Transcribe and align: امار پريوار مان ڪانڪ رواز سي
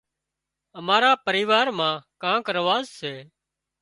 امار 0.79 1.03
پريوار 1.25 1.67
مان 1.77 1.95
ڪانڪ 2.21 2.45
رواز 2.57 2.83
سي 2.99 3.13